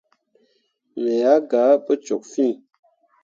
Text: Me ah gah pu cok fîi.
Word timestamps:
Me 1.01 1.13
ah 1.33 1.41
gah 1.49 1.73
pu 1.85 1.93
cok 2.05 2.23
fîi. 2.31 2.51